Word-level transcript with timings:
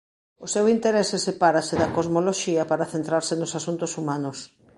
O 0.45 0.47
seu 0.53 0.65
interese 0.75 1.17
sepárase 1.27 1.75
da 1.81 1.91
cosmoloxía 1.95 2.63
para 2.71 2.89
centrarse 2.93 3.33
nos 3.37 3.55
asuntos 3.59 3.91
humanos. 3.99 4.37